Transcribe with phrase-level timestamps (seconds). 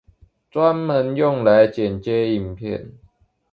[0.49, 2.91] 專門用來剪接影片